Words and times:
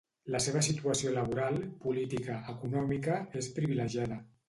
La 0.35 0.39
seva 0.45 0.63
situació 0.67 1.11
laboral, 1.17 1.61
política, 1.85 2.41
econòmica, 2.57 3.23
és 3.45 3.55
privilegiada. 3.63 4.25